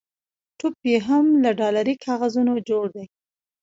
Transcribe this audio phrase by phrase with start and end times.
[0.57, 3.05] ټوپ یې هم له ډالري کاغذونو جوړ دی.